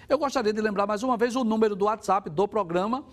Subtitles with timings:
[0.07, 3.03] Eu gostaria de lembrar mais uma vez o número do WhatsApp do programa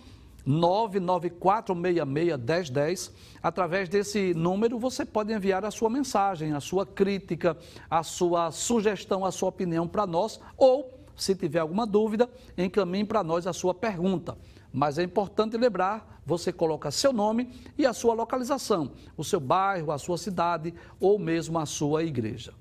[0.47, 3.11] 994661010.
[3.41, 7.57] Através desse número você pode enviar a sua mensagem, a sua crítica,
[7.89, 13.23] a sua sugestão, a sua opinião para nós ou, se tiver alguma dúvida, encaminhe para
[13.23, 14.37] nós a sua pergunta.
[14.71, 19.91] Mas é importante lembrar, você coloca seu nome e a sua localização, o seu bairro,
[19.91, 22.53] a sua cidade ou mesmo a sua igreja.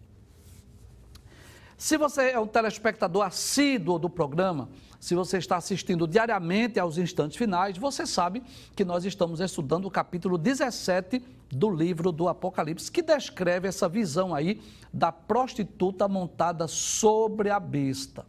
[1.83, 4.69] Se você é um telespectador assíduo do programa,
[5.01, 8.41] se você está assistindo diariamente aos instantes finais, você sabe
[8.77, 14.33] que nós estamos estudando o capítulo 17 do livro do Apocalipse, que descreve essa visão
[14.33, 14.63] aí
[14.95, 18.25] da prostituta montada sobre a besta.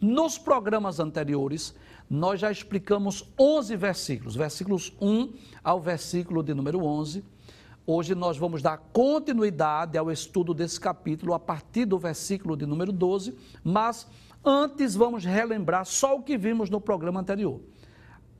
[0.00, 1.74] Nos programas anteriores,
[2.08, 7.22] nós já explicamos 11 versículos, versículos 1 ao versículo de número 11.
[7.86, 12.92] Hoje nós vamos dar continuidade ao estudo desse capítulo a partir do versículo de número
[12.92, 14.06] 12, mas
[14.44, 17.60] antes vamos relembrar só o que vimos no programa anterior.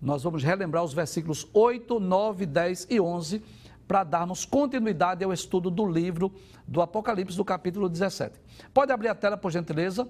[0.00, 3.42] Nós vamos relembrar os versículos 8, 9, 10 e 11
[3.86, 6.32] para darmos continuidade ao estudo do livro
[6.66, 8.38] do Apocalipse, do capítulo 17.
[8.72, 10.06] Pode abrir a tela, por gentileza.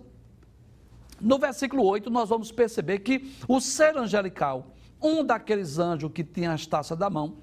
[1.20, 6.52] No versículo 8, nós vamos perceber que o ser angelical, um daqueles anjos que tinha
[6.52, 7.38] as taças da mão,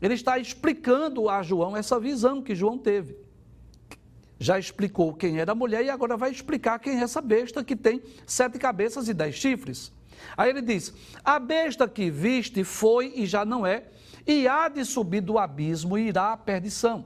[0.00, 3.16] ele está explicando a João essa visão que João teve.
[4.38, 7.76] Já explicou quem era a mulher e agora vai explicar quem é essa besta que
[7.76, 9.92] tem sete cabeças e dez chifres.
[10.34, 13.84] Aí ele diz: A besta que viste foi e já não é,
[14.26, 17.04] e há de subir do abismo e irá à perdição.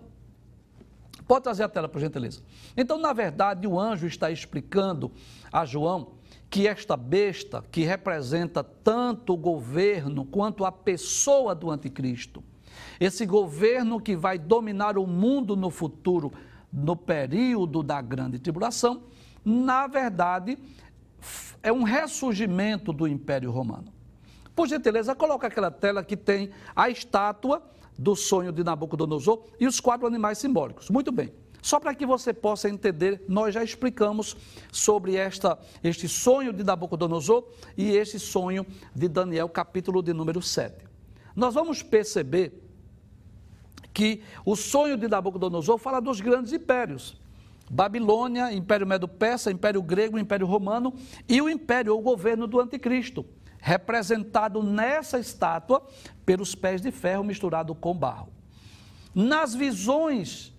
[1.27, 2.43] Pode trazer a tela, por gentileza.
[2.77, 5.11] Então, na verdade, o anjo está explicando
[5.53, 6.12] a João
[6.51, 12.45] que esta besta, que representa tanto o governo quanto a pessoa do anticristo,
[13.01, 16.33] esse governo que vai dominar o mundo no futuro,
[16.73, 19.05] no período da grande tribulação,
[19.45, 20.59] na verdade,
[21.63, 23.93] é um ressurgimento do Império Romano.
[24.55, 27.63] Por gentileza, coloca aquela tela que tem a estátua
[27.99, 30.91] do sonho de Nabucodonosor e os quatro animais simbólicos.
[30.91, 31.32] Muito bem.
[31.62, 34.37] Só para que você possa entender, nós já explicamos
[34.71, 37.44] sobre esta, este sonho de Nabucodonosor
[37.75, 40.84] e este sonho de Daniel, capítulo de número 7.
[41.34, 42.62] Nós vamos perceber
[43.94, 47.16] que o sonho de Nabucodonosor fala dos grandes impérios.
[47.71, 50.93] Babilônia, Império Medo-Persa, Império Grego, Império Romano
[51.27, 53.25] e o Império, o governo do Anticristo
[53.65, 55.87] representado nessa estátua
[56.27, 58.29] pelos pés de ferro misturado com barro.
[59.15, 60.53] Nas visões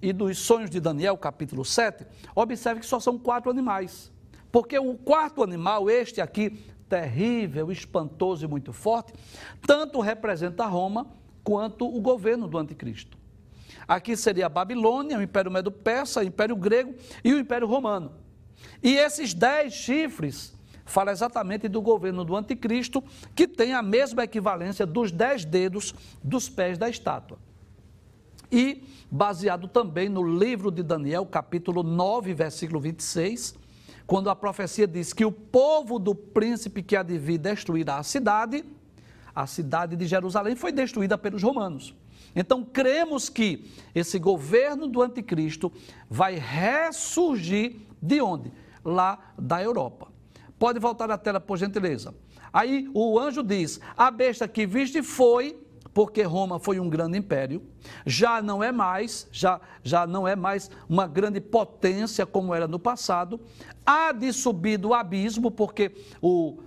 [0.00, 4.12] e dos sonhos de Daniel, capítulo 7, observe que só são quatro animais.
[4.52, 6.50] Porque o quarto animal, este aqui,
[6.88, 9.12] terrível, espantoso e muito forte,
[9.66, 11.08] tanto representa Roma
[11.42, 13.18] quanto o governo do anticristo.
[13.88, 18.12] Aqui seria a Babilônia, o Império Medo-Persa, o Império Grego e o Império Romano.
[18.80, 20.55] E esses dez chifres
[20.86, 23.04] fala exatamente do governo do anticristo,
[23.34, 27.38] que tem a mesma equivalência dos dez dedos dos pés da estátua.
[28.50, 33.56] E baseado também no livro de Daniel, capítulo 9, versículo 26,
[34.06, 38.64] quando a profecia diz que o povo do príncipe que vir destruirá a cidade,
[39.34, 41.94] a cidade de Jerusalém foi destruída pelos romanos.
[42.34, 45.72] Então, cremos que esse governo do anticristo
[46.08, 48.52] vai ressurgir de onde?
[48.84, 50.15] Lá da Europa.
[50.58, 52.14] Pode voltar à tela, por gentileza.
[52.52, 55.58] Aí o anjo diz: A besta que viste foi,
[55.92, 57.62] porque Roma foi um grande império,
[58.06, 62.78] já não é mais, já, já não é mais uma grande potência como era no
[62.78, 63.40] passado,
[63.84, 66.58] há de subir do abismo, porque o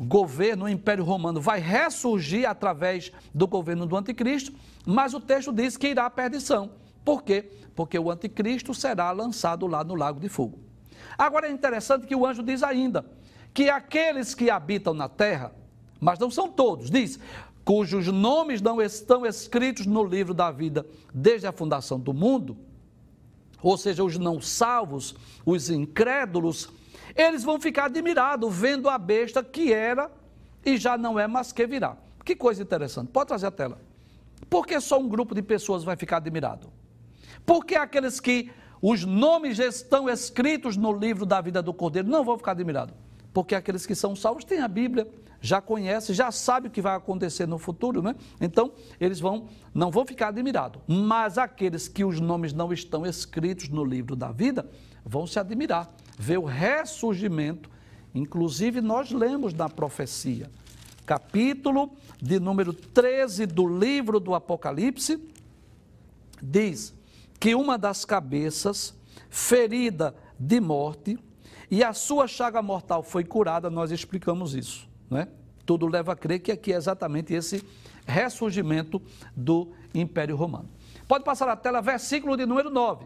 [0.00, 4.52] governo, o Império Romano, vai ressurgir através do governo do Anticristo,
[4.86, 6.70] mas o texto diz que irá à perdição.
[7.04, 7.50] Por quê?
[7.74, 10.58] Porque o Anticristo será lançado lá no Lago de Fogo.
[11.16, 13.17] Agora é interessante que o anjo diz ainda
[13.58, 15.52] que aqueles que habitam na terra,
[15.98, 17.18] mas não são todos, diz,
[17.64, 22.56] cujos nomes não estão escritos no livro da vida desde a fundação do mundo,
[23.60, 26.70] ou seja, os não salvos, os incrédulos,
[27.16, 30.08] eles vão ficar admirados vendo a besta que era
[30.64, 31.96] e já não é mais que virá.
[32.24, 33.08] Que coisa interessante.
[33.08, 33.80] Pode trazer a tela.
[34.48, 36.70] Por que só um grupo de pessoas vai ficar admirado?
[37.44, 42.38] Porque aqueles que os nomes estão escritos no livro da vida do Cordeiro não vão
[42.38, 43.07] ficar admirados.
[43.38, 45.08] Porque aqueles que são salvos têm a Bíblia,
[45.40, 48.16] já conhecem, já sabem o que vai acontecer no futuro, né?
[48.40, 50.82] Então, eles vão, não vão ficar admirados.
[50.88, 54.68] Mas aqueles que os nomes não estão escritos no livro da vida,
[55.04, 55.88] vão se admirar,
[56.18, 57.70] ver o ressurgimento.
[58.12, 60.50] Inclusive, nós lemos na profecia,
[61.06, 65.16] capítulo de número 13 do livro do Apocalipse,
[66.42, 66.92] diz
[67.38, 68.92] que uma das cabeças,
[69.30, 71.16] ferida de morte,
[71.70, 75.28] e a sua chaga mortal foi curada, nós explicamos isso, né?
[75.66, 77.62] Tudo leva a crer que aqui é exatamente esse
[78.06, 79.02] ressurgimento
[79.36, 80.68] do Império Romano.
[81.06, 83.04] Pode passar a tela, versículo de número 9.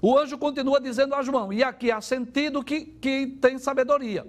[0.00, 4.24] O anjo continua dizendo a João, e aqui há sentido que, que tem sabedoria.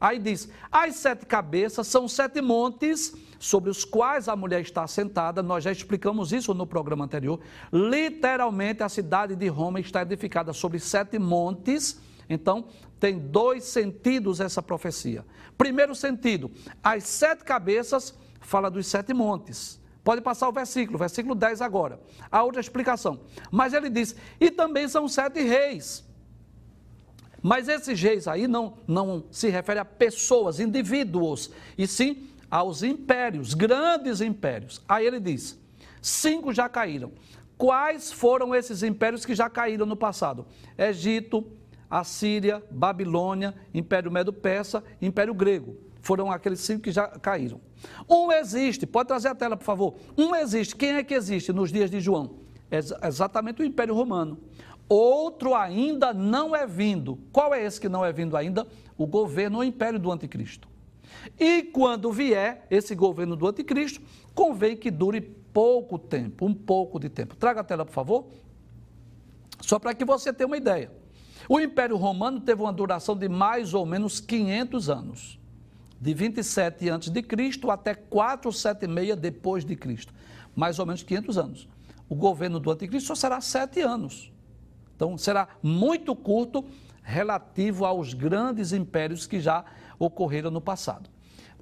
[0.00, 5.42] Aí diz: as sete cabeças são sete montes sobre os quais a mulher está sentada.
[5.42, 7.38] Nós já explicamos isso no programa anterior.
[7.70, 12.00] Literalmente, a cidade de Roma está edificada sobre sete montes.
[12.30, 12.66] Então,
[13.00, 15.24] tem dois sentidos essa profecia.
[15.56, 16.50] Primeiro sentido:
[16.82, 19.80] as sete cabeças fala dos sete montes.
[20.04, 22.00] Pode passar o versículo, versículo 10 agora.
[22.30, 23.20] A outra explicação.
[23.50, 26.04] Mas ele diz: e também são sete reis.
[27.42, 33.54] Mas esses reis aí não, não se refere a pessoas, indivíduos, e sim aos impérios,
[33.54, 34.82] grandes impérios.
[34.86, 35.58] Aí ele diz:
[36.02, 37.12] cinco já caíram.
[37.56, 40.46] Quais foram esses impérios que já caíram no passado?
[40.78, 41.46] Egito,
[41.90, 45.76] Assíria, Babilônia, Império Medo-Persa, Império Grego.
[46.00, 47.60] Foram aqueles cinco que já caíram.
[48.08, 49.94] Um existe, pode trazer a tela, por favor.
[50.16, 50.76] Um existe.
[50.76, 52.36] Quem é que existe nos dias de João?
[52.70, 54.38] É exatamente o Império Romano.
[54.88, 57.18] Outro ainda não é vindo.
[57.32, 58.66] Qual é esse que não é vindo ainda?
[58.96, 60.68] O governo ou império do anticristo.
[61.38, 64.00] E quando vier esse governo do anticristo,
[64.34, 67.36] convém que dure pouco tempo, um pouco de tempo.
[67.36, 68.26] Traga a tela, por favor.
[69.60, 70.90] Só para que você tenha uma ideia.
[71.52, 75.40] O Império Romano teve uma duração de mais ou menos 500 anos
[76.00, 80.14] de 27 antes de Cristo até 476 depois de Cristo,
[80.54, 81.68] mais ou menos 500 anos.
[82.08, 84.32] O governo do anticristo só será sete anos.
[84.94, 86.64] Então será muito curto
[87.02, 89.64] relativo aos grandes impérios que já
[89.98, 91.10] ocorreram no passado.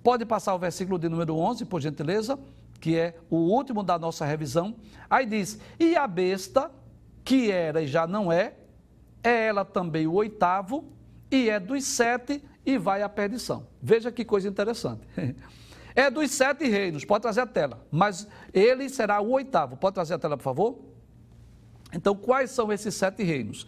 [0.02, 2.38] Pode passar o versículo de número 11, por gentileza,
[2.78, 4.76] que é o último da nossa revisão.
[5.08, 6.70] Aí diz: "E a besta,
[7.24, 8.67] que era e já não é,
[9.22, 10.84] é ela também o oitavo,
[11.30, 13.66] e é dos sete e vai à perdição.
[13.82, 15.02] Veja que coisa interessante.
[15.94, 19.76] É dos sete reinos, pode trazer a tela, mas ele será o oitavo.
[19.76, 20.78] Pode trazer a tela, por favor?
[21.92, 23.66] Então, quais são esses sete reinos?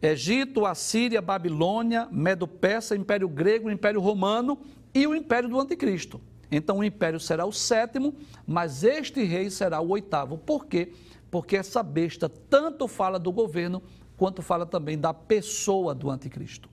[0.00, 4.58] Egito, Assíria, Babilônia, Medo-Persa, Império Grego, Império Romano
[4.94, 6.18] e o Império do Anticristo.
[6.50, 8.14] Então, o império será o sétimo,
[8.46, 10.38] mas este rei será o oitavo.
[10.38, 10.92] Por quê?
[11.30, 13.82] Porque essa besta tanto fala do governo
[14.22, 16.68] quanto fala também da pessoa do Anticristo.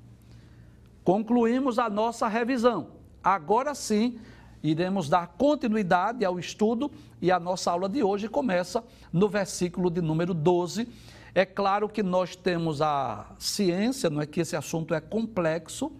[1.03, 2.89] Concluímos a nossa revisão.
[3.23, 4.19] Agora sim,
[4.61, 9.99] iremos dar continuidade ao estudo e a nossa aula de hoje começa no versículo de
[9.99, 10.87] número 12.
[11.33, 15.91] É claro que nós temos a ciência, não é que esse assunto é complexo,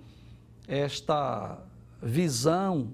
[0.68, 1.58] esta
[2.00, 2.90] visão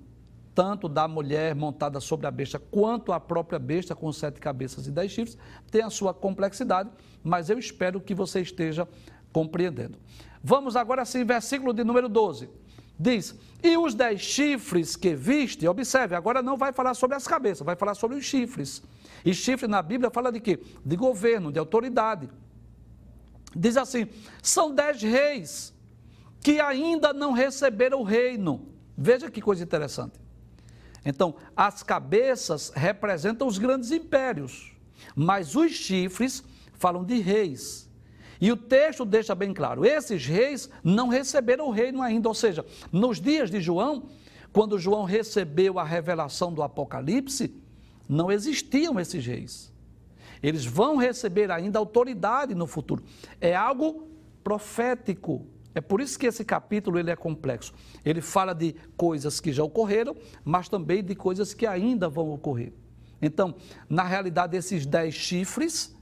[0.55, 4.91] tanto da mulher montada sobre a besta quanto a própria besta com sete cabeças e
[4.91, 5.37] dez chifres
[5.69, 6.89] tem a sua complexidade,
[7.21, 8.87] mas eu espero que você esteja
[9.33, 9.97] compreendendo.
[10.41, 12.49] Vamos agora sim, versículo de número 12.
[12.97, 17.65] Diz: E os dez chifres que viste, observe, agora não vai falar sobre as cabeças,
[17.65, 18.81] vai falar sobre os chifres.
[19.25, 20.59] E chifre na Bíblia fala de quê?
[20.85, 22.29] De governo, de autoridade.
[23.53, 24.07] Diz assim:
[24.41, 25.73] são dez reis
[26.41, 28.69] que ainda não receberam o reino.
[28.97, 30.24] Veja que coisa interessante.
[31.05, 34.73] Então, as cabeças representam os grandes impérios,
[35.15, 36.43] mas os chifres
[36.73, 37.85] falam de reis
[38.39, 42.65] e o texto deixa bem claro: esses reis não receberam o reino ainda, ou seja,
[42.91, 44.03] nos dias de João,
[44.51, 47.55] quando João recebeu a revelação do Apocalipse,
[48.07, 49.73] não existiam esses reis.
[50.43, 53.03] Eles vão receber ainda autoridade no futuro.
[53.41, 54.07] É algo
[54.43, 55.47] profético.
[55.75, 57.73] É por isso que esse capítulo ele é complexo.
[58.03, 62.71] Ele fala de coisas que já ocorreram, mas também de coisas que ainda vão ocorrer.
[63.21, 63.53] Então,
[63.89, 65.93] na realidade, esses dez chifres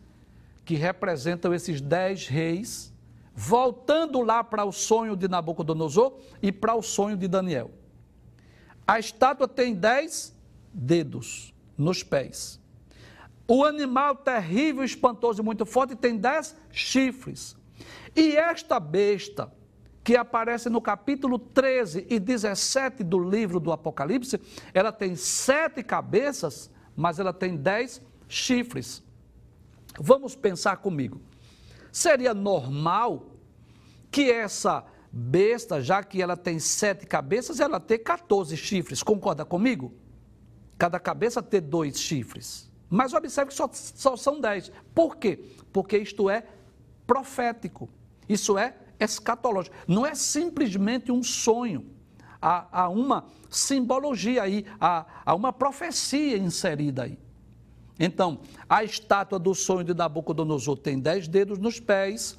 [0.64, 2.94] que representam esses dez reis,
[3.36, 7.72] voltando lá para o sonho de Nabucodonosor e para o sonho de Daniel.
[8.86, 10.38] A estátua tem dez
[10.72, 12.62] dedos nos pés.
[13.48, 17.56] O animal terrível, espantoso e muito forte tem dez chifres.
[18.16, 19.52] E esta besta,
[20.04, 24.40] que aparece no capítulo 13 e 17 do livro do Apocalipse,
[24.74, 29.02] ela tem sete cabeças, mas ela tem dez chifres.
[29.98, 31.22] Vamos pensar comigo.
[31.92, 33.28] Seria normal
[34.12, 39.02] que essa besta, já que ela tem sete cabeças, ela ter 14 chifres.
[39.02, 39.94] Concorda comigo?
[40.78, 42.70] Cada cabeça ter dois chifres.
[42.90, 44.72] Mas observe que só, só são dez.
[44.94, 45.46] Por quê?
[45.72, 46.46] Porque isto é
[47.08, 47.90] profético.
[48.28, 49.76] Isso é escatológico.
[49.88, 51.86] Não é simplesmente um sonho.
[52.42, 57.18] Há, há uma simbologia aí, há, há uma profecia inserida aí.
[58.00, 62.38] Então, a estátua do sonho de Nabucodonosor tem dez dedos nos pés,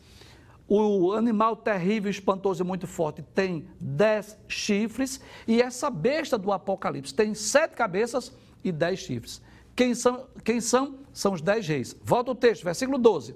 [0.67, 7.15] o animal terrível, espantoso e muito forte tem dez chifres, e essa besta do Apocalipse
[7.15, 8.33] tem sete cabeças
[8.63, 9.43] e dez chifres.
[9.77, 10.27] Quem são?
[10.43, 10.99] Quem são?
[11.13, 11.97] São os dez reis.
[12.03, 13.35] Volta o texto, versículo 12.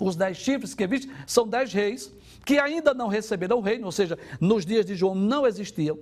[0.00, 2.12] Os dez chifres que viste são dez reis
[2.44, 5.98] que ainda não receberão o reino, ou seja, nos dias de João não existiam,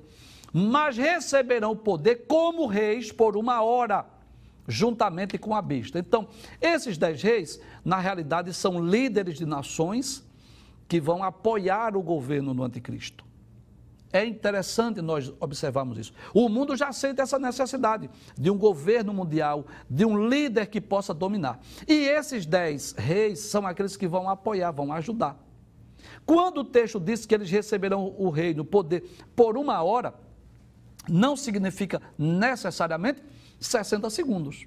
[0.53, 4.05] mas receberão poder como reis por uma hora,
[4.67, 5.99] juntamente com a besta.
[5.99, 6.29] Então,
[6.61, 10.25] esses dez reis, na realidade, são líderes de nações
[10.89, 13.25] que vão apoiar o governo no anticristo.
[14.13, 16.13] É interessante nós observarmos isso.
[16.35, 21.15] O mundo já sente essa necessidade de um governo mundial, de um líder que possa
[21.15, 21.59] dominar.
[21.89, 25.43] E esses dez reis são aqueles que vão apoiar, vão ajudar.
[26.27, 29.03] Quando o texto diz que eles receberão o reino, o poder,
[29.35, 30.15] por uma hora,
[31.09, 33.23] não significa necessariamente
[33.59, 34.67] 60 segundos.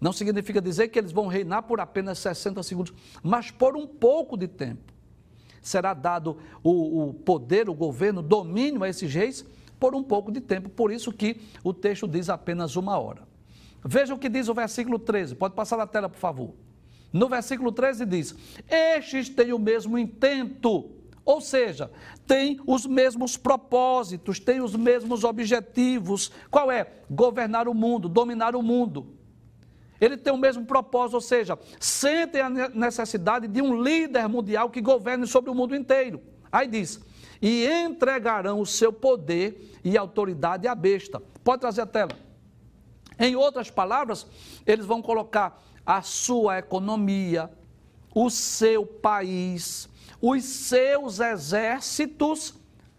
[0.00, 2.92] Não significa dizer que eles vão reinar por apenas 60 segundos,
[3.22, 4.95] mas por um pouco de tempo
[5.68, 9.44] será dado o, o poder, o governo, o domínio a esses reis
[9.78, 10.68] por um pouco de tempo.
[10.68, 13.22] Por isso que o texto diz apenas uma hora.
[13.84, 15.34] Veja o que diz o versículo 13.
[15.34, 16.54] Pode passar na tela, por favor.
[17.12, 18.34] No versículo 13 diz:
[18.68, 20.90] Estes têm o mesmo intento,
[21.24, 21.90] ou seja,
[22.26, 26.30] têm os mesmos propósitos, têm os mesmos objetivos.
[26.50, 26.86] Qual é?
[27.10, 29.15] Governar o mundo, dominar o mundo.
[30.00, 34.80] Ele tem o mesmo propósito, ou seja, sentem a necessidade de um líder mundial que
[34.80, 36.20] governe sobre o mundo inteiro.
[36.52, 37.00] Aí diz:
[37.40, 41.20] e entregarão o seu poder e autoridade à besta.
[41.42, 42.12] Pode trazer a tela.
[43.18, 44.26] Em outras palavras,
[44.66, 47.50] eles vão colocar a sua economia,
[48.14, 49.88] o seu país,
[50.20, 52.54] os seus exércitos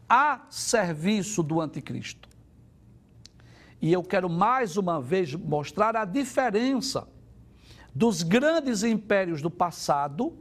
[0.10, 2.27] a serviço do anticristo.
[3.82, 7.08] E eu quero mais uma vez mostrar a diferença
[7.94, 10.38] dos grandes impérios do passado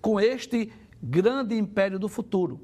[0.00, 2.60] com este grande império do futuro.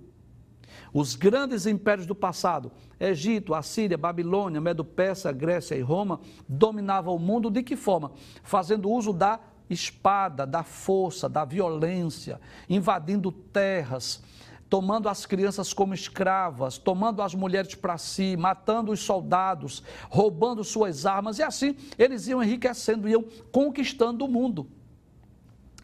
[0.93, 7.51] Os grandes impérios do passado, Egito, Assíria, Babilônia, Medo-Persa, Grécia e Roma, dominavam o mundo
[7.51, 8.13] de que forma?
[8.43, 14.23] Fazendo uso da espada, da força, da violência, invadindo terras,
[14.69, 21.07] tomando as crianças como escravas, tomando as mulheres para si, matando os soldados, roubando suas
[21.07, 24.67] armas, e assim eles iam enriquecendo, iam conquistando o mundo.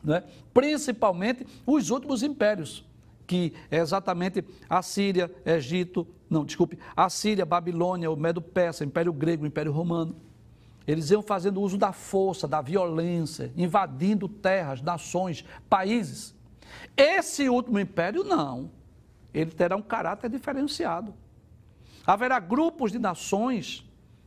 [0.03, 0.25] Né?
[0.53, 2.85] Principalmente os últimos impérios,
[3.27, 9.47] que é exatamente a Síria, Egito, não, desculpe, a Síria, Babilônia, o Medo-Persa, Império Grego,
[9.47, 10.17] Império Romano.
[10.87, 16.35] Eles iam fazendo uso da força, da violência, invadindo terras, nações, países.
[16.97, 18.71] Esse último império, não.
[19.33, 21.15] Ele terá um caráter diferenciado.
[22.07, 23.85] Haverá grupos de nações,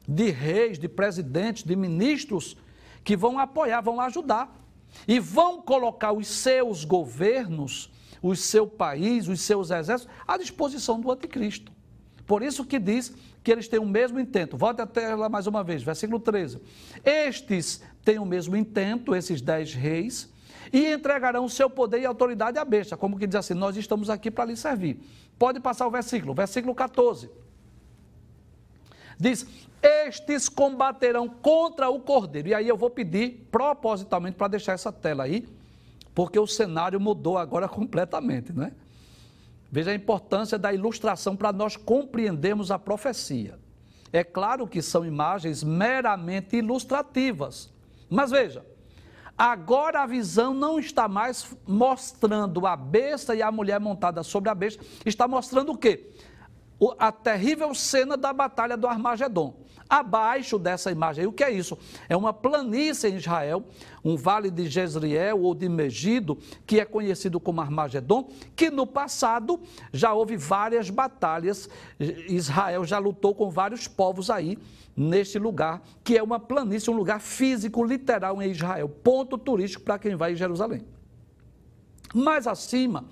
[0.08, 2.58] de reis, de presidentes, de ministros,
[3.04, 4.54] que vão apoiar, vão ajudar.
[5.08, 7.92] E vão colocar os seus governos,
[8.22, 11.72] o seu país, os seus exércitos à disposição do anticristo.
[12.26, 14.58] Por isso que diz que eles têm o mesmo intento.
[14.58, 16.60] Volte até lá mais uma vez, versículo 13.
[17.04, 20.34] Estes têm o mesmo intento, esses dez reis,
[20.72, 24.30] e entregarão seu poder e autoridade à besta, como que diz assim: Nós estamos aqui
[24.32, 25.00] para lhe servir.
[25.38, 27.30] Pode passar o versículo, versículo 14.
[29.20, 29.46] Diz:
[29.82, 32.50] Estes combaterão contra o cordeiro.
[32.50, 35.48] E aí eu vou pedir propositalmente para deixar essa tela aí,
[36.14, 38.72] porque o cenário mudou agora completamente, não é?
[39.72, 43.60] Veja a importância da ilustração para nós compreendermos a profecia.
[44.14, 47.70] É claro que são imagens meramente ilustrativas,
[48.10, 48.66] mas veja,
[49.38, 54.56] Agora a visão não está mais mostrando a besta e a mulher montada sobre a
[54.56, 56.10] besta, está mostrando o quê?
[57.00, 59.66] A terrível cena da batalha do Armagedon.
[59.88, 61.78] Abaixo dessa imagem, o que é isso?
[62.10, 63.64] É uma planície em Israel,
[64.04, 69.60] um vale de Jezreel ou de Megido, que é conhecido como Armagedon, que no passado
[69.94, 71.70] já houve várias batalhas.
[72.00, 74.58] Israel já lutou com vários povos aí
[74.98, 80.00] neste lugar, que é uma planície, um lugar físico, literal em Israel, ponto turístico para
[80.00, 80.82] quem vai em Jerusalém.
[82.14, 83.06] Mais acima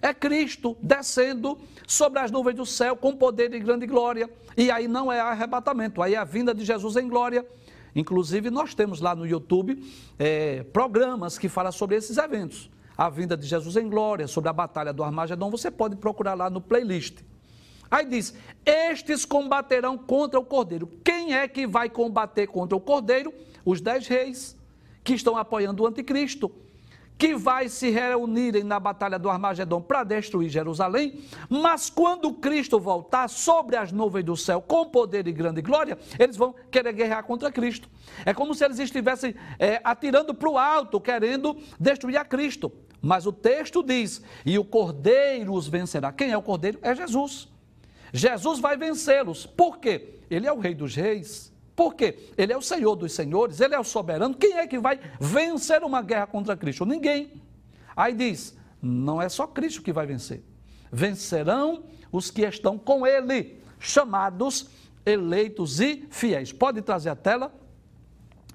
[0.00, 4.30] É Cristo descendo sobre as nuvens do céu com poder e grande glória.
[4.56, 7.46] E aí não é arrebatamento, aí é a vinda de Jesus em glória.
[7.94, 9.82] Inclusive, nós temos lá no YouTube
[10.18, 12.70] é, programas que falam sobre esses eventos.
[12.96, 16.50] A vinda de Jesus em glória, sobre a batalha do Armagedon, você pode procurar lá
[16.50, 17.20] no playlist.
[17.90, 20.86] Aí diz: Estes combaterão contra o cordeiro.
[21.04, 23.32] Quem é que vai combater contra o cordeiro?
[23.64, 24.56] Os dez reis
[25.02, 26.52] que estão apoiando o anticristo
[27.18, 31.20] que vai se reunirem na batalha do Armagedon para destruir Jerusalém,
[31.50, 36.36] mas quando Cristo voltar sobre as nuvens do céu com poder e grande glória, eles
[36.36, 37.88] vão querer guerrear contra Cristo.
[38.24, 42.70] É como se eles estivessem é, atirando para o alto, querendo destruir a Cristo.
[43.02, 46.12] Mas o texto diz: e o cordeiro os vencerá.
[46.12, 46.78] Quem é o cordeiro?
[46.82, 47.48] É Jesus.
[48.12, 49.44] Jesus vai vencê-los.
[49.44, 50.20] Por quê?
[50.30, 51.52] Ele é o rei dos reis.
[51.78, 52.18] Por quê?
[52.36, 54.34] Ele é o Senhor dos senhores, ele é o soberano.
[54.34, 56.84] Quem é que vai vencer uma guerra contra Cristo?
[56.84, 57.40] Ninguém.
[57.96, 60.42] Aí diz: não é só Cristo que vai vencer.
[60.90, 64.68] Vencerão os que estão com ele, chamados,
[65.06, 66.52] eleitos e fiéis.
[66.52, 67.54] Pode trazer a tela?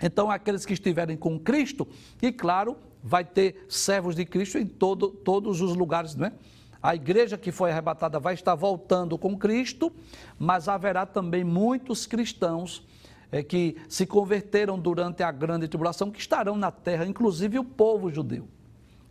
[0.02, 1.88] Então, aqueles que estiverem com Cristo,
[2.22, 6.34] e claro, vai ter servos de Cristo em todo, todos os lugares, não é?
[6.82, 9.94] A igreja que foi arrebatada vai estar voltando com Cristo,
[10.38, 12.86] mas haverá também muitos cristãos
[13.34, 18.12] é, que se converteram durante a grande tribulação, que estarão na terra, inclusive o povo
[18.12, 18.48] judeu.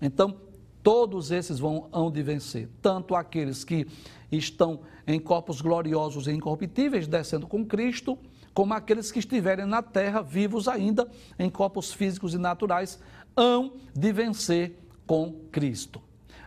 [0.01, 0.37] Então,
[0.81, 3.85] todos esses vão hão de vencer, tanto aqueles que
[4.31, 8.17] estão em corpos gloriosos e incorruptíveis, descendo com Cristo,
[8.55, 13.01] como aqueles que estiverem na terra, vivos ainda, em corpos físicos e naturais,
[13.37, 16.01] hão de vencer com Cristo.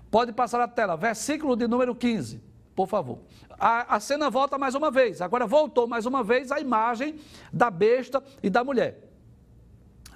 [0.10, 2.42] Pode passar a tela, versículo de número 15,
[2.74, 3.20] por favor
[3.60, 5.22] a, a cena volta mais uma vez.
[5.22, 7.16] Agora voltou mais uma vez a imagem
[7.52, 9.10] da besta e da mulher.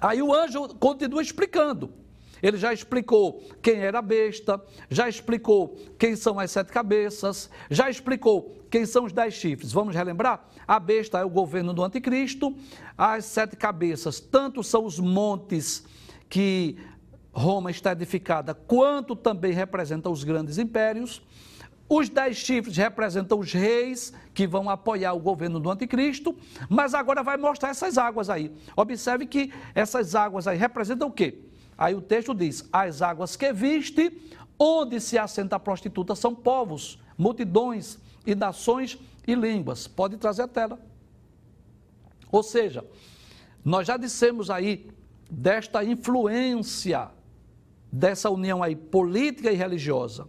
[0.00, 1.92] Aí o anjo continua explicando.
[2.42, 7.90] Ele já explicou quem era a besta, já explicou quem são as sete cabeças, já
[7.90, 9.72] explicou quem são os dez chifres.
[9.72, 10.48] Vamos relembrar?
[10.66, 12.56] A besta é o governo do anticristo,
[12.96, 15.84] as sete cabeças, tanto são os montes
[16.28, 16.78] que
[17.32, 21.22] Roma está edificada, quanto também representam os grandes impérios.
[21.92, 26.36] Os dez chifres representam os reis que vão apoiar o governo do anticristo,
[26.68, 28.54] mas agora vai mostrar essas águas aí.
[28.76, 31.40] Observe que essas águas aí representam o quê?
[31.76, 34.16] Aí o texto diz: as águas que viste,
[34.56, 39.88] onde se assenta a prostituta, são povos, multidões e nações e línguas.
[39.88, 40.78] Pode trazer a tela.
[42.30, 42.84] Ou seja,
[43.64, 44.88] nós já dissemos aí
[45.28, 47.10] desta influência
[47.92, 50.28] dessa união aí política e religiosa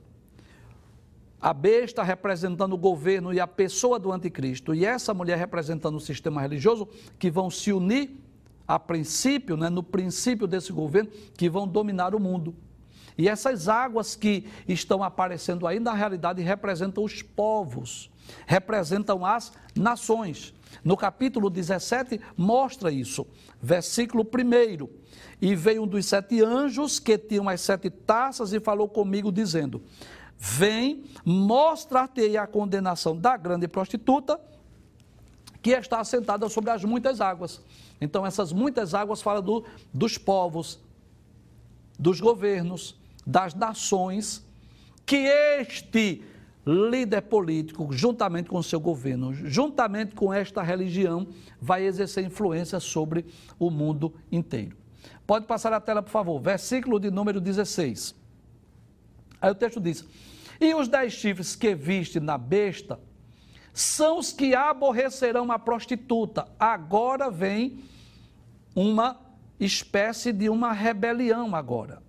[1.41, 5.99] a besta representando o governo e a pessoa do anticristo, e essa mulher representando o
[5.99, 8.11] sistema religioso, que vão se unir
[8.67, 12.55] a princípio, né, no princípio desse governo, que vão dominar o mundo.
[13.17, 18.09] E essas águas que estão aparecendo aí, na realidade, representam os povos,
[18.45, 20.53] representam as nações.
[20.83, 23.27] No capítulo 17, mostra isso.
[23.61, 24.87] Versículo 1.
[25.41, 29.83] E veio um dos sete anjos que tinham as sete taças e falou comigo, dizendo:
[30.43, 34.41] Vem, mostrar-te a condenação da grande prostituta
[35.61, 37.61] que está assentada sobre as muitas águas.
[38.01, 40.79] Então, essas muitas águas falam do, dos povos,
[41.99, 44.43] dos governos, das nações,
[45.05, 45.27] que
[45.59, 46.23] este
[46.65, 51.27] líder político, juntamente com o seu governo, juntamente com esta religião,
[51.61, 53.27] vai exercer influência sobre
[53.59, 54.75] o mundo inteiro.
[55.27, 56.41] Pode passar a tela, por favor.
[56.41, 58.15] Versículo de número 16.
[59.39, 60.03] Aí o texto diz:
[60.61, 62.99] e os dez chifres que viste na besta
[63.73, 66.47] são os que aborrecerão a prostituta.
[66.59, 67.83] Agora vem
[68.75, 69.19] uma
[69.59, 72.01] espécie de uma rebelião agora.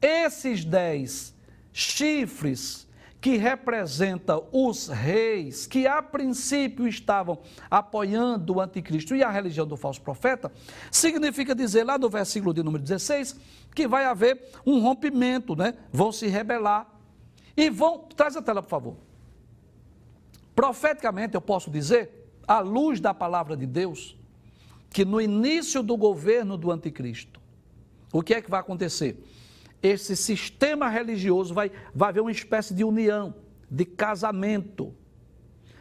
[0.00, 1.34] Esses dez
[1.72, 2.86] chifres
[3.24, 7.38] que representam os reis que a princípio estavam
[7.70, 10.52] apoiando o anticristo e a religião do falso profeta,
[10.90, 13.34] significa dizer lá no versículo de número 16
[13.74, 15.74] que vai haver um rompimento, né?
[15.92, 16.88] Vão se rebelar
[17.56, 17.98] e vão.
[18.16, 18.96] Traz a tela, por favor.
[20.54, 24.16] Profeticamente, eu posso dizer, à luz da palavra de Deus,
[24.90, 27.40] que no início do governo do anticristo,
[28.12, 29.20] o que é que vai acontecer?
[29.88, 33.34] esse sistema religioso vai, vai haver uma espécie de união,
[33.70, 34.94] de casamento.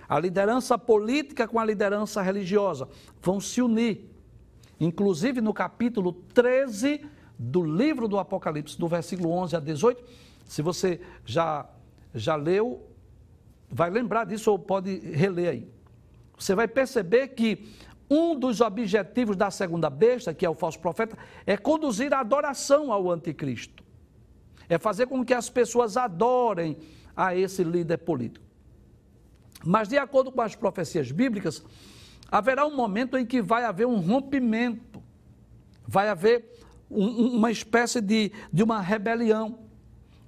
[0.08, 2.90] A liderança política com a liderança religiosa
[3.22, 4.10] vão se unir.
[4.80, 7.06] Inclusive no capítulo 13
[7.44, 10.04] do livro do Apocalipse, do versículo 11 a 18,
[10.46, 11.66] se você já,
[12.14, 12.88] já leu,
[13.70, 15.68] vai lembrar disso ou pode reler aí.
[16.38, 17.70] Você vai perceber que
[18.10, 22.92] um dos objetivos da segunda besta, que é o falso profeta, é conduzir a adoração
[22.92, 23.84] ao anticristo.
[24.70, 26.78] é fazer com que as pessoas adorem
[27.16, 28.46] a esse líder político.
[29.66, 31.64] Mas, de acordo com as profecias bíblicas,
[32.32, 35.04] haverá um momento em que vai haver um rompimento,
[35.86, 36.63] vai haver
[36.94, 39.60] um, uma espécie de, de uma rebelião.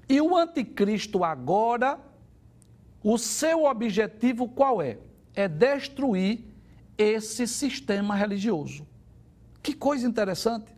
[0.07, 1.99] E o anticristo agora,
[3.03, 4.97] o seu objetivo qual é?
[5.33, 6.43] É destruir
[6.97, 8.87] esse sistema religioso.
[9.61, 10.75] Que coisa interessante.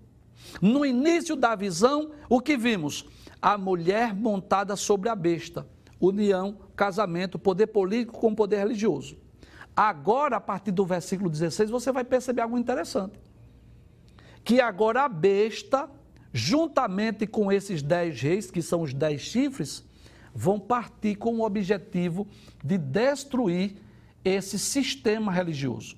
[0.62, 3.06] No início da visão, o que vimos?
[3.42, 5.68] A mulher montada sobre a besta.
[6.00, 9.18] União, casamento, poder político com poder religioso.
[9.76, 13.20] Agora, a partir do versículo 16, você vai perceber algo interessante.
[14.48, 15.90] Que agora a besta,
[16.32, 19.84] juntamente com esses dez reis, que são os dez chifres,
[20.34, 22.26] vão partir com o objetivo
[22.64, 23.76] de destruir
[24.24, 25.98] esse sistema religioso.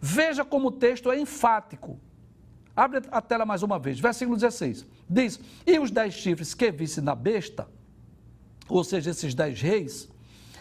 [0.00, 2.00] Veja como o texto é enfático.
[2.74, 4.84] Abre a tela mais uma vez, versículo 16.
[5.08, 7.68] Diz: E os dez chifres que visse na besta,
[8.68, 10.08] ou seja, esses dez reis,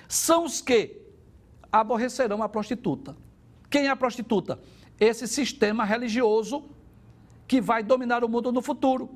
[0.07, 1.01] são os que
[1.71, 3.17] aborrecerão a prostituta.
[3.71, 4.59] Quem é a prostituta?
[4.99, 6.76] Esse sistema religioso
[7.47, 9.09] que vai dominar o mundo no futuro.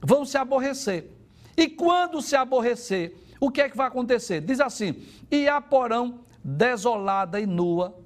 [0.00, 1.10] Vão se aborrecer.
[1.56, 4.40] E quando se aborrecer, o que é que vai acontecer?
[4.40, 7.96] Diz assim: E a porão desolada e nua,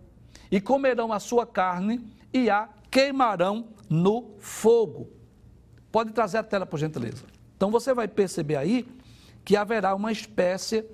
[0.50, 5.09] e comerão a sua carne, e a queimarão no fogo.
[5.90, 7.24] Pode trazer a tela, por gentileza.
[7.57, 8.87] Então você vai perceber aí
[9.44, 10.85] que haverá uma espécie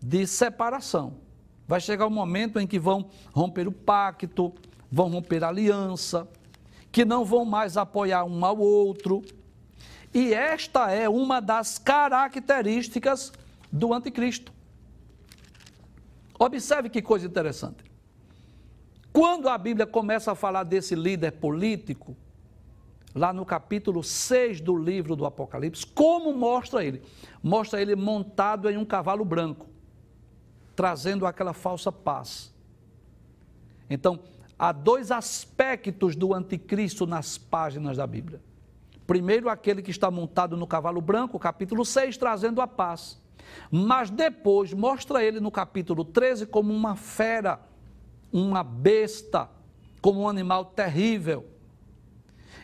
[0.00, 1.14] de separação.
[1.66, 4.52] Vai chegar o um momento em que vão romper o pacto,
[4.90, 6.26] vão romper a aliança,
[6.98, 9.22] que não vão mais apoiar um ao outro.
[10.12, 13.32] E esta é uma das características
[13.70, 14.52] do anticristo.
[16.36, 17.84] Observe que coisa interessante.
[19.12, 22.16] Quando a Bíblia começa a falar desse líder político,
[23.14, 27.00] lá no capítulo 6 do livro do Apocalipse, como mostra ele?
[27.40, 29.68] Mostra ele montado em um cavalo branco,
[30.74, 32.52] trazendo aquela falsa paz.
[33.88, 34.18] Então,
[34.58, 38.40] há dois aspectos do anticristo nas páginas da Bíblia.
[39.06, 43.20] Primeiro, aquele que está montado no cavalo branco, capítulo 6, trazendo a paz.
[43.70, 47.60] Mas depois mostra ele no capítulo 13 como uma fera,
[48.32, 49.48] uma besta,
[50.02, 51.46] como um animal terrível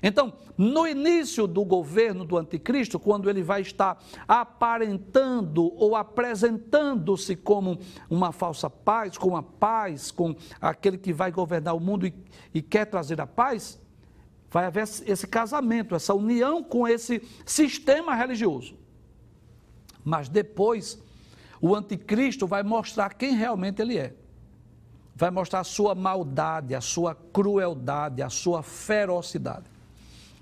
[0.06, 7.78] então, no início do governo do anticristo, quando ele vai estar aparentando ou apresentando-se como
[8.10, 12.14] uma falsa paz, com a paz, com aquele que vai governar o mundo e,
[12.52, 13.80] e quer trazer a paz,
[14.50, 18.76] vai haver esse casamento, essa união com esse sistema religioso.
[20.04, 21.02] Mas depois,
[21.62, 24.14] o anticristo vai mostrar quem realmente ele é.
[25.16, 29.72] Vai mostrar a sua maldade, a sua crueldade, a sua ferocidade.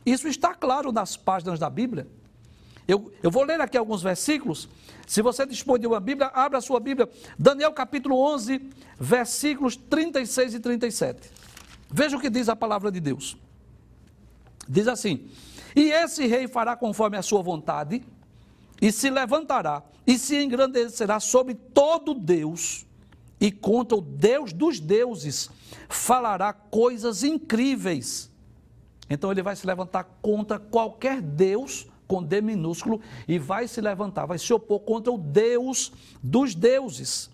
[0.04, 2.08] Isso está claro nas páginas da Bíblia.
[2.86, 4.68] Eu, eu vou ler aqui alguns versículos.
[5.06, 7.08] Se você dispõe de uma Bíblia, abra a sua Bíblia.
[7.38, 11.30] Daniel capítulo 11, versículos 36 e 37.
[11.88, 13.36] Veja o que diz a palavra de Deus.
[14.68, 15.28] Diz assim:
[15.76, 18.02] E esse rei fará conforme a sua vontade,
[18.80, 22.84] e se levantará, e se engrandecerá sobre todo Deus,
[23.40, 25.50] e contra o Deus dos deuses,
[25.88, 28.31] falará coisas incríveis
[29.12, 32.98] então ele vai se levantar contra qualquer Deus com D minúsculo
[33.28, 37.30] e vai se levantar, vai se opor contra o Deus dos deuses.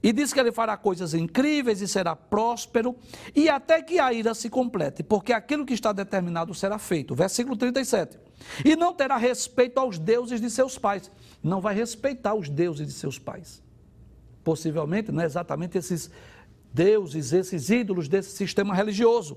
[0.00, 2.94] E diz que ele fará coisas incríveis e será próspero,
[3.34, 7.12] e até que a ira se complete, porque aquilo que está determinado será feito.
[7.12, 8.16] Versículo 37.
[8.64, 11.10] E não terá respeito aos deuses de seus pais.
[11.42, 13.60] Não vai respeitar os deuses de seus pais.
[14.44, 16.08] Possivelmente, não é exatamente esses
[16.72, 19.36] deuses, esses ídolos desse sistema religioso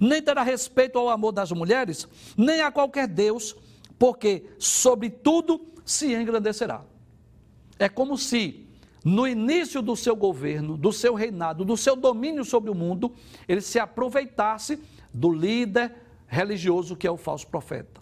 [0.00, 2.06] nem terá respeito ao amor das mulheres,
[2.36, 3.56] nem a qualquer Deus,
[3.98, 6.82] porque sobre tudo se engrandecerá.
[7.78, 8.66] É como se
[9.04, 13.12] no início do seu governo, do seu reinado, do seu domínio sobre o mundo,
[13.48, 14.78] ele se aproveitasse
[15.12, 15.94] do líder
[16.26, 18.00] religioso que é o falso profeta.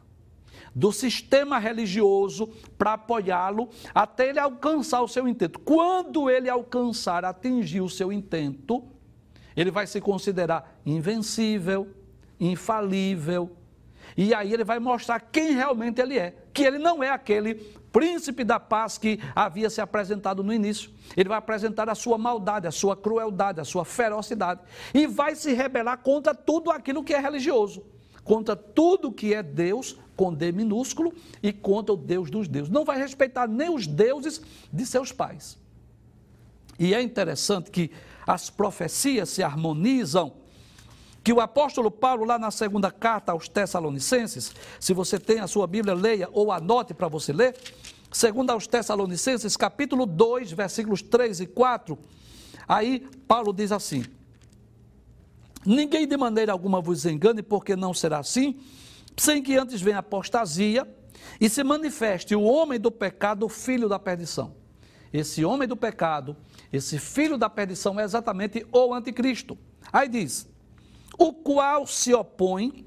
[0.75, 5.59] Do sistema religioso para apoiá-lo até ele alcançar o seu intento.
[5.61, 8.85] Quando ele alcançar, atingir o seu intento,
[9.59, 11.89] ele vai se considerar invencível,
[12.39, 13.51] infalível.
[14.17, 17.57] E aí ele vai mostrar quem realmente ele é, que ele não é aquele
[17.91, 20.93] príncipe da paz que havia se apresentado no início.
[21.17, 24.61] Ele vai apresentar a sua maldade, a sua crueldade, a sua ferocidade
[24.95, 27.85] e vai se rebelar contra tudo aquilo que é religioso,
[28.23, 32.71] contra tudo que é Deus com D minúsculo e contra o Deus dos deuses.
[32.71, 34.41] Não vai respeitar nem os deuses
[34.73, 35.59] de seus pais.
[36.79, 37.91] E é interessante que
[38.29, 40.35] as profecias se harmonizam
[41.25, 45.67] que o apóstolo Paulo, lá na segunda carta aos Tessalonicenses, se você tem a sua
[45.67, 47.57] Bíblia, leia ou anote para você ler.
[48.13, 51.99] Segundo aos Tessalonicenses, capítulo 2, versículos 3 e 4,
[52.69, 54.05] aí Paulo diz assim:
[55.65, 58.61] Ninguém de maneira alguma vos engane, porque não será assim,
[59.17, 60.87] sem que antes venha apostasia
[61.41, 64.55] e se manifeste o homem do pecado, filho da perdição.
[65.13, 66.37] Esse homem do pecado,
[66.73, 69.57] esse filho da perdição é exatamente o anticristo.
[69.93, 70.49] Aí diz:
[71.19, 72.87] o qual se opõe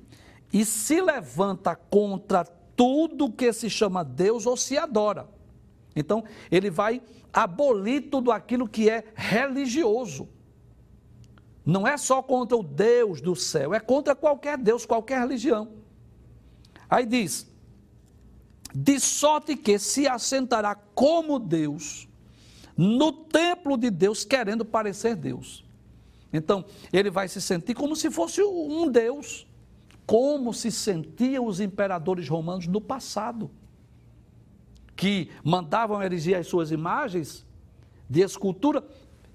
[0.53, 5.27] e se levanta contra tudo que se chama Deus ou se adora.
[5.95, 7.01] Então, ele vai
[7.33, 10.29] abolir tudo aquilo que é religioso.
[11.65, 15.69] Não é só contra o Deus do céu, é contra qualquer Deus, qualquer religião.
[16.89, 17.47] Aí diz:
[18.73, 22.07] de sorte que se assentará como Deus
[22.77, 25.63] no templo de Deus, querendo parecer Deus.
[26.33, 29.45] Então, ele vai se sentir como se fosse um Deus,
[30.05, 33.51] como se sentiam os imperadores romanos no passado,
[34.95, 37.45] que mandavam erigir as suas imagens
[38.09, 38.83] de escultura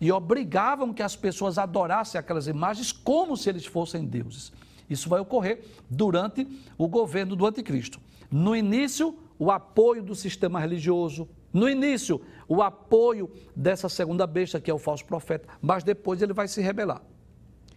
[0.00, 4.52] e obrigavam que as pessoas adorassem aquelas imagens como se eles fossem deuses.
[4.88, 6.46] Isso vai ocorrer durante
[6.78, 8.00] o governo do anticristo.
[8.30, 11.28] No início, o apoio do sistema religioso.
[11.56, 15.48] No início, o apoio dessa segunda besta, que é o falso profeta.
[15.58, 17.00] Mas depois ele vai se rebelar.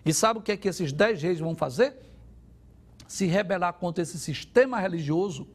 [0.06, 1.96] E sabe o que é que esses dez reis vão fazer?
[3.08, 5.48] Se rebelar contra esse sistema religioso.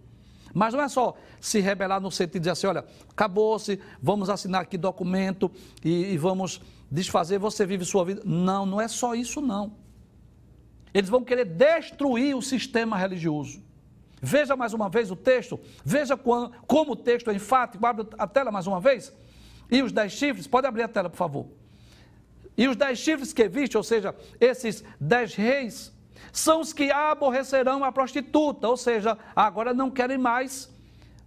[0.55, 4.63] Mas não é só se rebelar no sentido de dizer assim: olha, acabou-se, vamos assinar
[4.63, 5.53] aqui documento
[5.85, 8.23] e, e vamos desfazer, você vive sua vida.
[8.25, 9.75] Não, não é só isso, não.
[10.95, 13.64] Eles vão querer destruir o sistema religioso.
[14.25, 17.85] Veja mais uma vez o texto, veja como, o texto é enfático.
[17.85, 19.13] Abre a tela mais uma vez.
[19.71, 21.47] E os dez chifres, pode abrir a tela, por favor.
[22.57, 25.93] E os dez chifres que viste, ou seja, esses dez reis,
[26.33, 30.73] são os que aborrecerão a prostituta, ou seja, agora não querem mais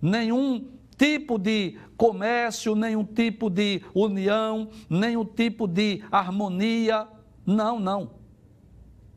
[0.01, 7.07] nenhum tipo de comércio, nenhum tipo de união, nenhum tipo de harmonia.
[7.45, 8.09] Não, não.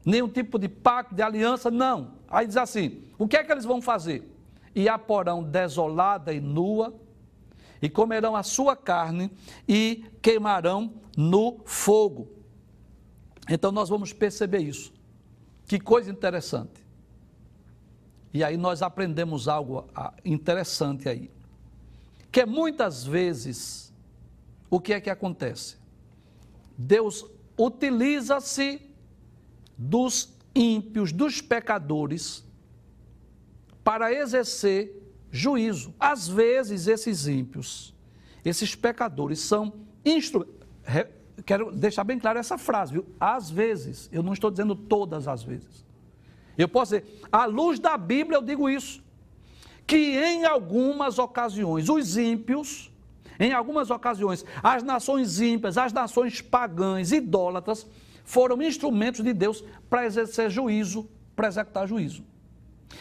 [0.04, 2.14] Nenhum tipo de pacto, de aliança, não.
[2.28, 4.30] Aí diz assim: o que é que eles vão fazer?
[4.74, 6.94] E a porão desolada e nua,
[7.82, 9.30] e comerão a sua carne
[9.68, 12.28] e queimarão no fogo.
[13.48, 14.92] Então nós vamos perceber isso.
[15.66, 16.84] Que coisa interessante.
[18.32, 21.30] E aí nós aprendemos algo ah, interessante aí.
[22.30, 23.92] Que muitas vezes,
[24.70, 25.76] o que é que acontece?
[26.78, 27.26] Deus
[27.58, 28.89] utiliza-se
[29.82, 32.44] dos ímpios, dos pecadores,
[33.82, 34.94] para exercer
[35.30, 35.94] juízo.
[35.98, 37.94] Às vezes, esses ímpios,
[38.44, 39.72] esses pecadores são
[40.04, 40.60] instrumentos.
[41.46, 43.06] Quero deixar bem claro essa frase, viu?
[43.18, 45.82] Às vezes, eu não estou dizendo todas as vezes.
[46.58, 49.02] Eu posso dizer, à luz da Bíblia, eu digo isso.
[49.86, 52.92] Que em algumas ocasiões, os ímpios,
[53.38, 57.86] em algumas ocasiões, as nações ímpias, as nações pagãs, idólatras,
[58.30, 62.24] foram instrumentos de Deus para exercer juízo, para executar juízo.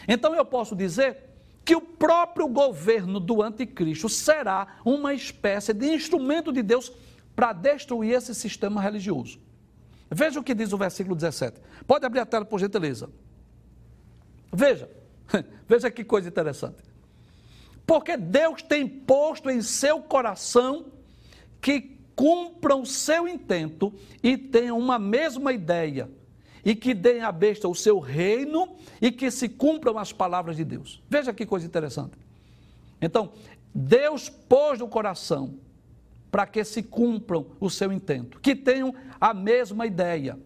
[0.08, 1.18] Então eu posso dizer
[1.64, 6.90] que o próprio governo do anticristo será uma espécie de instrumento de Deus
[7.36, 9.38] para destruir esse sistema religioso.
[10.10, 11.60] Veja o que diz o versículo 17.
[11.86, 13.08] Pode abrir a tela, por gentileza.
[14.52, 14.90] Veja,
[15.68, 16.82] veja que coisa interessante.
[17.86, 20.86] Porque Deus tem posto em seu coração
[21.60, 23.92] que cumpram o seu intento
[24.22, 26.10] e tenham uma mesma ideia
[26.64, 30.64] e que deem à besta o seu reino e que se cumpram as palavras de
[30.64, 31.02] Deus.
[31.08, 32.12] Veja que coisa interessante.
[33.00, 33.32] Então,
[33.74, 35.54] Deus pôs no coração
[36.30, 40.38] para que se cumpram o seu intento, que tenham a mesma ideia.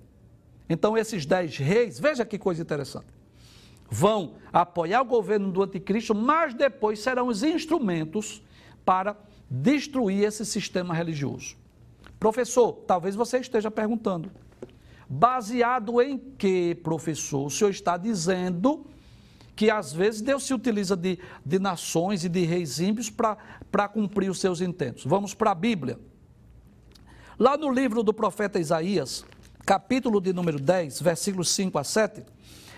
[0.68, 3.06] Então, esses dez reis, veja que coisa interessante,
[3.90, 8.42] vão apoiar o governo do anticristo, mas depois serão os instrumentos
[8.84, 9.16] para
[9.62, 11.56] destruir esse sistema religioso.
[12.18, 14.30] Professor, talvez você esteja perguntando,
[15.08, 17.46] Baseado em que, professor?
[17.46, 18.86] O senhor está dizendo
[19.54, 24.30] que às vezes Deus se utiliza de, de nações e de reis ímpios para cumprir
[24.30, 25.04] os seus intentos.
[25.04, 25.98] Vamos para a Bíblia.
[27.38, 29.24] Lá no livro do profeta Isaías,
[29.64, 32.24] capítulo de número 10, versículos 5 a 7,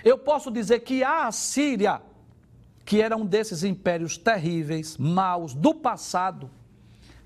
[0.05, 2.03] eu posso dizer que a Assíria,
[2.85, 6.51] que era um desses impérios terríveis, maus, do passado,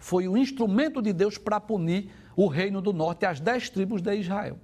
[0.00, 4.16] foi o instrumento de Deus para punir o reino do norte, as dez tribos de
[4.16, 4.58] Israel.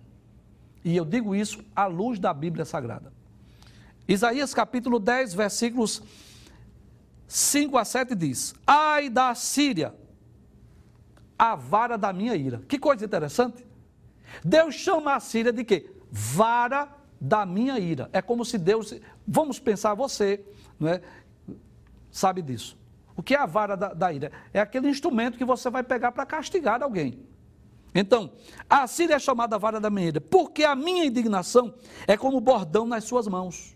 [0.82, 3.12] E eu digo isso à luz da Bíblia Sagrada.
[4.08, 6.02] Isaías capítulo 10, versículos
[7.28, 9.94] 5 a 7 diz: Ai da Síria,
[11.38, 12.62] a vara da minha ira.
[12.66, 13.66] Que coisa interessante.
[14.42, 15.90] Deus chama a Síria de quê?
[16.10, 16.88] Vara
[17.20, 18.08] da minha ira.
[18.12, 18.94] É como se Deus.
[19.26, 20.42] Vamos pensar, você
[20.80, 21.02] não é,
[22.10, 22.78] sabe disso.
[23.16, 24.30] O que é a vara da, da ira?
[24.52, 27.26] É aquele instrumento que você vai pegar para castigar alguém.
[27.94, 28.30] Então,
[28.68, 31.74] a Síria é chamada vara da minha ira, porque a minha indignação
[32.06, 33.74] é como bordão nas suas mãos.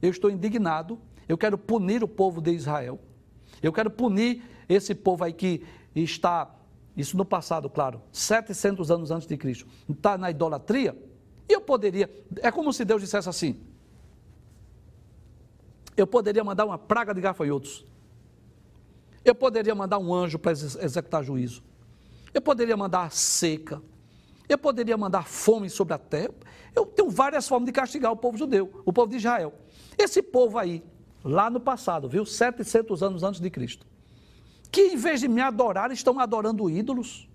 [0.00, 2.98] Eu estou indignado, eu quero punir o povo de Israel.
[3.62, 5.64] Eu quero punir esse povo aí que
[5.94, 6.52] está,
[6.96, 11.00] isso no passado, claro, 700 anos antes de Cristo, está na idolatria.
[11.48, 13.60] E eu poderia, é como se Deus dissesse assim:
[15.96, 17.84] eu poderia mandar uma praga de gafanhotos.
[19.24, 21.62] Eu poderia mandar um anjo para executar juízo.
[22.34, 23.82] Eu poderia mandar seca.
[24.48, 26.34] Eu poderia mandar fome sobre a terra.
[26.74, 29.54] Eu tenho várias formas de castigar o povo judeu, o povo de Israel.
[29.96, 30.82] Esse povo aí,
[31.22, 32.24] lá no passado, viu?
[32.24, 33.86] 700 anos antes de Cristo.
[34.70, 37.28] Que em vez de me adorar, estão adorando ídolos.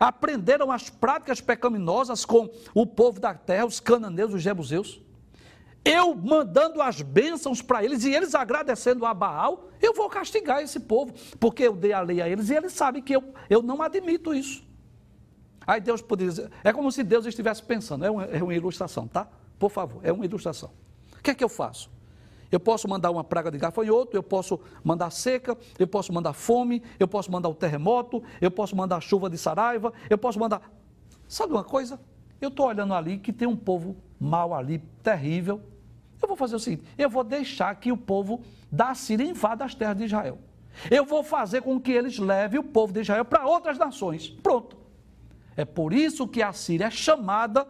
[0.00, 5.00] Aprenderam as práticas pecaminosas com o povo da terra, os cananeus, os jebuseus.
[5.84, 10.80] Eu mandando as bênçãos para eles e eles agradecendo a Baal, eu vou castigar esse
[10.80, 13.82] povo, porque eu dei a lei a eles e eles sabem que eu, eu não
[13.82, 14.64] admito isso.
[15.66, 19.06] Aí Deus poderia dizer, é como se Deus estivesse pensando, é uma, é uma ilustração,
[19.06, 19.28] tá?
[19.58, 20.70] Por favor, é uma ilustração.
[21.18, 21.90] O que é que eu faço?
[22.50, 26.82] Eu posso mandar uma praga de gafanhoto, eu posso mandar seca, eu posso mandar fome,
[26.98, 30.62] eu posso mandar o terremoto, eu posso mandar chuva de saraiva, eu posso mandar.
[31.26, 32.00] Sabe uma coisa?
[32.40, 35.60] Eu estou olhando ali que tem um povo mal ali, terrível,
[36.24, 39.74] eu vou fazer o seguinte: eu vou deixar que o povo da Síria invada as
[39.74, 40.38] terras de Israel.
[40.90, 44.28] Eu vou fazer com que eles levem o povo de Israel para outras nações.
[44.28, 44.76] Pronto.
[45.56, 47.66] É por isso que a Síria é chamada,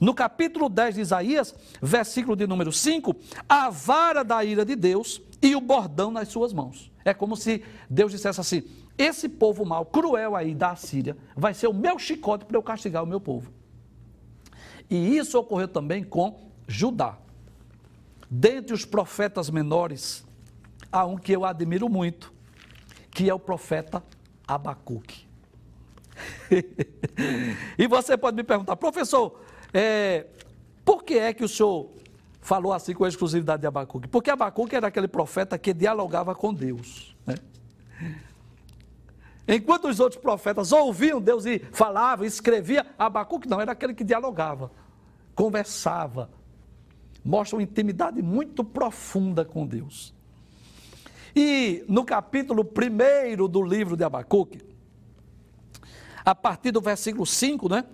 [0.00, 3.14] no capítulo 10 de Isaías, versículo de número 5,
[3.46, 6.90] a vara da ira de Deus e o bordão nas suas mãos.
[7.04, 8.62] É como se Deus dissesse assim:
[8.96, 13.02] esse povo mal, cruel aí da Síria, vai ser o meu chicote para eu castigar
[13.02, 13.52] o meu povo.
[14.88, 17.18] E isso ocorreu também com Judá.
[18.30, 20.24] Dentre os profetas menores,
[20.92, 22.32] há um que eu admiro muito,
[23.10, 24.02] que é o profeta
[24.46, 25.26] Abacuque.
[27.78, 29.40] e você pode me perguntar, professor,
[29.72, 30.26] é,
[30.84, 31.90] por que é que o senhor
[32.40, 34.08] falou assim com a exclusividade de Abacuque?
[34.08, 37.16] Porque Abacuque era aquele profeta que dialogava com Deus.
[37.26, 37.36] Né?
[39.46, 44.70] Enquanto os outros profetas ouviam Deus e falavam, escrevia, Abacuque não, era aquele que dialogava,
[45.34, 46.30] conversava,
[47.28, 50.14] mostra uma intimidade muito profunda com Deus.
[51.36, 54.62] E no capítulo 1 do livro de Abacuque,
[56.24, 57.84] a partir do versículo 5, né?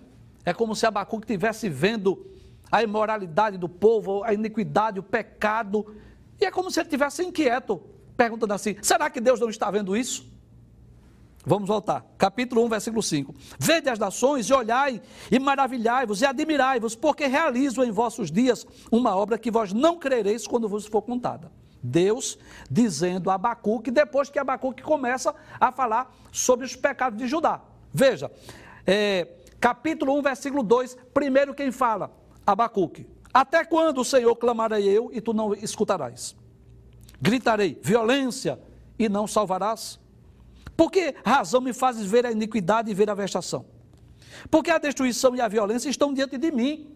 [0.45, 2.25] É como se Abacuque estivesse vendo
[2.71, 5.93] a imoralidade do povo, a iniquidade, o pecado,
[6.39, 7.81] e é como se ele estivesse inquieto,
[8.15, 10.33] perguntando assim: será que Deus não está vendo isso?
[11.45, 12.03] Vamos voltar.
[12.17, 13.33] Capítulo 1, versículo 5.
[13.59, 19.15] Vede as nações e olhai e maravilhai-vos e admirai-vos, porque realizo em vossos dias uma
[19.15, 21.51] obra que vós não crereis quando vos for contada.
[21.83, 27.61] Deus dizendo a Abacuque, depois que Abacuque começa a falar sobre os pecados de Judá.
[27.93, 28.31] Veja,
[28.87, 29.27] é,
[29.59, 32.11] capítulo 1, versículo 2, primeiro quem fala?
[32.45, 33.07] Abacuque.
[33.31, 36.35] Até quando, Senhor, clamarei eu e tu não escutarás?
[37.21, 38.59] Gritarei, violência,
[38.97, 39.99] e não salvarás?
[40.75, 43.65] Por que razão me fazes ver a iniquidade e ver a vexação?
[44.49, 46.95] Porque a destruição e a violência estão diante de mim.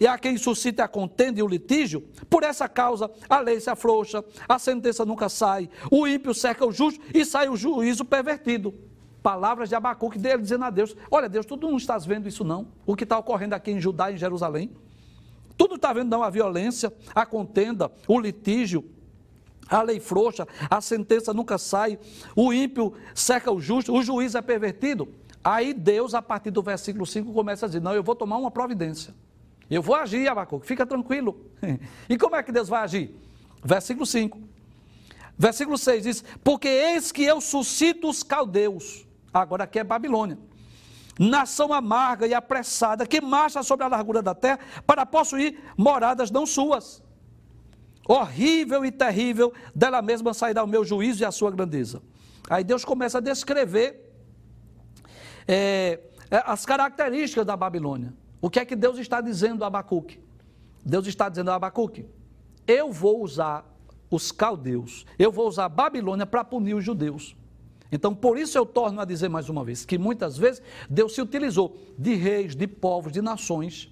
[0.00, 3.68] E a quem suscita a contenda e o litígio, por essa causa a lei se
[3.68, 8.72] afrouxa, a sentença nunca sai, o ímpio cerca o justo e sai o juízo pervertido.
[9.22, 12.68] Palavras de Abacuque dele dizendo a Deus: Olha, Deus, tu não estás vendo isso não?
[12.86, 14.70] O que está ocorrendo aqui em Judá e em Jerusalém?
[15.56, 18.84] Tu não está vendo não a violência, a contenda, o litígio,
[19.68, 21.98] a lei frouxa, a sentença nunca sai,
[22.34, 25.08] o ímpio seca o justo, o juiz é pervertido.
[25.42, 28.50] Aí Deus, a partir do versículo 5, começa a dizer: Não, eu vou tomar uma
[28.50, 29.14] providência.
[29.70, 31.40] Eu vou agir, Abacuque, fica tranquilo.
[32.08, 33.14] E como é que Deus vai agir?
[33.62, 34.38] Versículo 5.
[35.36, 39.06] Versículo 6 diz: Porque eis que eu suscito os caldeus.
[39.32, 40.38] Agora aqui é Babilônia.
[41.18, 46.46] Nação amarga e apressada, que marcha sobre a largura da terra para possuir moradas não
[46.46, 47.02] suas
[48.08, 52.02] horrível e terrível, dela mesma sairá o meu juízo e a sua grandeza.
[52.48, 54.10] Aí Deus começa a descrever
[55.46, 56.00] é,
[56.30, 58.14] as características da Babilônia.
[58.40, 60.18] O que é que Deus está dizendo a Abacuque?
[60.84, 62.06] Deus está dizendo a Abacuque:
[62.66, 63.64] eu vou usar
[64.10, 67.36] os caldeus, eu vou usar a Babilônia para punir os judeus.
[67.90, 71.22] Então, por isso eu torno a dizer mais uma vez que muitas vezes Deus se
[71.22, 73.90] utilizou de reis, de povos, de nações,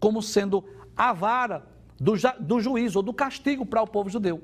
[0.00, 0.64] como sendo
[0.96, 1.73] a vara
[2.04, 4.42] do, do juízo ou do castigo para o povo judeu.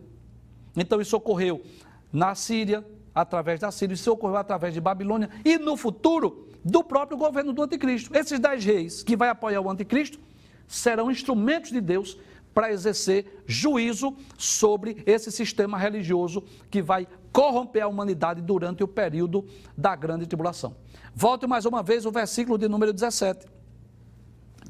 [0.75, 1.63] Então isso ocorreu
[2.11, 2.85] na Síria,
[3.15, 7.63] através da Síria, isso ocorreu através de Babilônia e no futuro do próprio governo do
[7.63, 8.17] anticristo.
[8.17, 10.19] Esses dez reis que vai apoiar o anticristo
[10.67, 12.17] serão instrumentos de Deus
[12.55, 19.45] para exercer juízo sobre esse sistema religioso que vai corromper a humanidade durante o período
[19.77, 20.75] da grande tribulação.
[21.15, 23.60] Volte mais uma vez o versículo de número 17.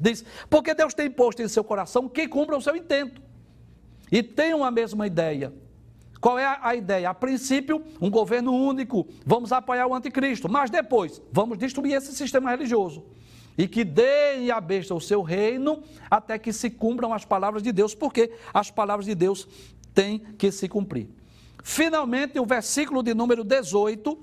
[0.01, 3.21] Diz: Porque Deus tem posto em seu coração que cumpra o seu intento.
[4.11, 5.53] E tenham a mesma ideia.
[6.19, 7.09] Qual é a ideia?
[7.09, 12.49] A princípio, um governo único, vamos apoiar o anticristo, mas depois, vamos destruir esse sistema
[12.49, 13.05] religioso
[13.57, 17.71] e que deem a besta o seu reino até que se cumpram as palavras de
[17.71, 19.47] Deus, porque as palavras de Deus
[19.93, 21.09] têm que se cumprir.
[21.63, 24.17] Finalmente, o versículo de número 18,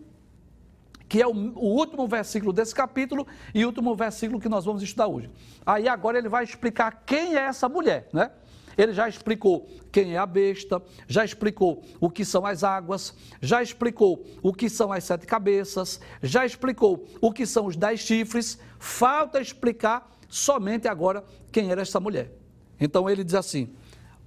[1.08, 4.82] que é o, o último versículo desse capítulo e o último versículo que nós vamos
[4.82, 5.30] estudar hoje.
[5.64, 8.30] Aí agora ele vai explicar quem é essa mulher, né?
[8.76, 13.60] Ele já explicou quem é a besta, já explicou o que são as águas, já
[13.60, 18.56] explicou o que são as sete cabeças, já explicou o que são os dez chifres.
[18.78, 22.30] Falta explicar somente agora quem era essa mulher.
[22.78, 23.74] Então ele diz assim: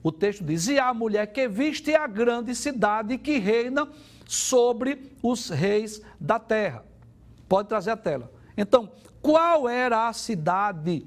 [0.04, 3.88] o texto diz: E a mulher que viste a grande cidade que reina
[4.32, 6.86] sobre os reis da terra.
[7.50, 8.32] Pode trazer a tela.
[8.56, 8.90] Então,
[9.22, 11.06] qual era a cidade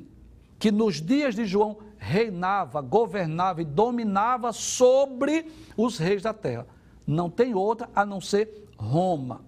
[0.59, 6.67] que nos dias de João reinava, governava e dominava sobre os reis da terra.
[7.07, 9.41] Não tem outra a não ser Roma.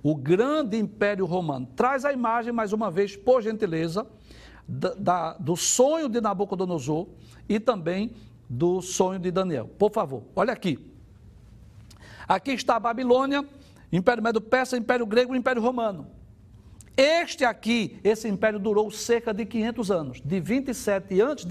[0.00, 1.66] O grande império romano.
[1.74, 4.06] Traz a imagem, mais uma vez, por gentileza,
[4.66, 7.08] da, da, do sonho de Nabucodonosor
[7.48, 8.12] e também
[8.48, 9.68] do sonho de Daniel.
[9.76, 10.97] Por favor, olha aqui.
[12.28, 13.44] Aqui está a Babilônia,
[13.90, 16.06] Império Medo-Persa, Império Grego e Império Romano.
[16.94, 21.46] Este aqui, esse império durou cerca de 500 anos, de 27 a.C.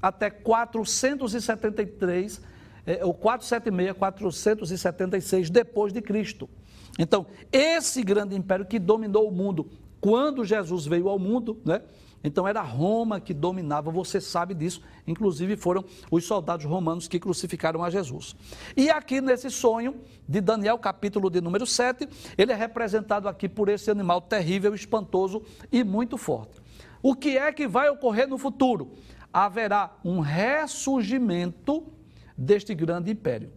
[0.00, 2.40] até 473,
[2.86, 6.48] é, ou 476, 476 depois de Cristo.
[6.98, 9.70] Então, esse grande império que dominou o mundo
[10.00, 11.82] quando Jesus veio ao mundo, né?
[12.22, 14.82] Então era Roma que dominava, você sabe disso.
[15.06, 18.34] Inclusive foram os soldados romanos que crucificaram a Jesus.
[18.76, 19.96] E aqui nesse sonho
[20.28, 25.42] de Daniel, capítulo de número 7, ele é representado aqui por esse animal terrível, espantoso
[25.70, 26.60] e muito forte.
[27.02, 28.92] O que é que vai ocorrer no futuro?
[29.32, 31.86] Haverá um ressurgimento
[32.36, 33.52] deste grande império.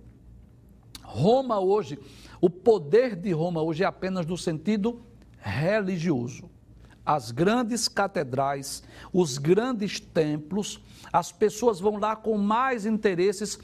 [1.02, 1.98] Roma hoje,
[2.40, 5.02] o poder de Roma hoje é apenas no sentido
[5.40, 6.50] religioso
[7.10, 10.80] as grandes catedrais, os grandes templos,
[11.12, 13.58] as pessoas vão lá com mais interesses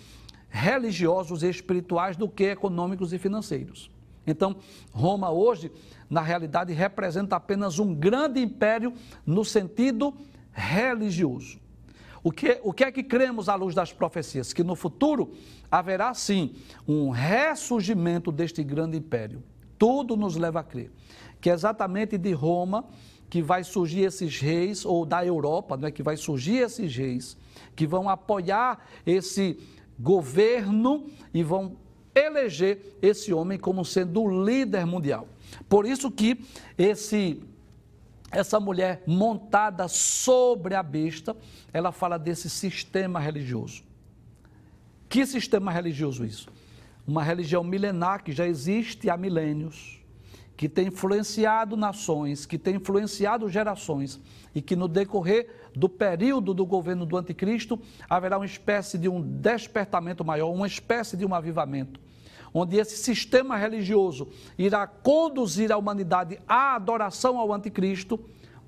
[0.50, 3.92] religiosos e espirituais do que econômicos e financeiros.
[4.26, 4.56] Então,
[4.92, 5.72] Roma hoje,
[6.10, 8.92] na realidade, representa apenas um grande império
[9.24, 10.12] no sentido
[10.52, 11.60] religioso.
[12.24, 14.54] O que, o que é que cremos à luz das profecias?
[14.54, 15.36] Que no futuro
[15.70, 16.56] haverá sim
[16.88, 19.44] um ressurgimento deste grande império.
[19.78, 20.92] Tudo nos leva a crer
[21.46, 22.86] que exatamente de Roma
[23.30, 27.38] que vai surgir esses reis, ou da Europa, né, que vai surgir esses reis,
[27.76, 29.58] que vão apoiar esse
[30.00, 31.78] governo e vão
[32.14, 35.28] eleger esse homem como sendo o líder mundial.
[35.68, 36.40] Por isso que
[36.78, 37.42] esse
[38.32, 41.36] essa mulher montada sobre a besta,
[41.72, 43.84] ela fala desse sistema religioso.
[45.08, 46.50] Que sistema religioso isso?
[47.08, 49.95] Uma religião milenar que já existe há milênios
[50.58, 54.20] que tem influenciado nações, que tem influenciado gerações
[54.54, 57.80] e que no decorrer do período do governo do anticristo
[58.10, 62.00] haverá uma espécie de um despertamento maior, uma espécie de um avivamento,
[62.54, 68.18] onde esse sistema religioso irá conduzir a humanidade à adoração ao anticristo,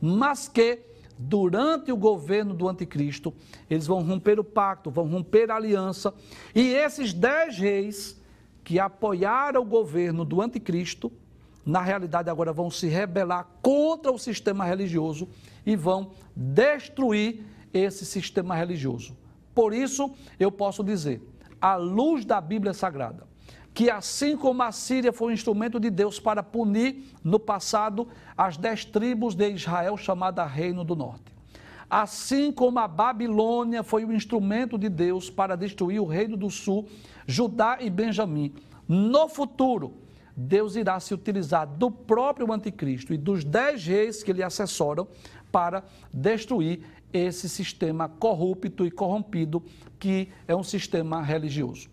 [0.01, 0.81] mas que
[1.17, 3.33] durante o governo do anticristo
[3.69, 6.13] eles vão romper o pacto, vão romper a aliança
[6.53, 8.21] e esses dez reis
[8.63, 11.11] que apoiaram o governo do anticristo
[11.67, 15.27] na realidade agora vão se rebelar contra o sistema religioso
[15.65, 17.43] e vão destruir
[17.73, 19.17] esse sistema religioso.
[19.53, 21.21] Por isso, eu posso dizer,
[21.59, 23.27] à luz da Bíblia Sagrada,
[23.73, 28.07] que assim como a Síria foi um instrumento de Deus para punir no passado
[28.37, 31.35] as dez tribos de Israel, chamada Reino do Norte.
[31.89, 36.87] Assim como a Babilônia foi um instrumento de Deus para destruir o Reino do Sul,
[37.25, 38.53] Judá e Benjamim.
[38.87, 40.06] No futuro,
[40.39, 45.07] Deus irá se utilizar do próprio anticristo e dos dez reis que lhe assessoram
[45.51, 45.83] para
[46.13, 46.81] destruir
[47.11, 49.63] esse sistema corrupto e corrompido
[49.97, 51.89] que é um sistema religioso.